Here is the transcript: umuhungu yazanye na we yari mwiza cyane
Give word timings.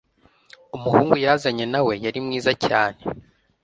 umuhungu 0.75 1.13
yazanye 1.25 1.65
na 1.71 1.81
we 1.85 1.93
yari 2.05 2.19
mwiza 2.25 2.51
cyane 2.65 2.99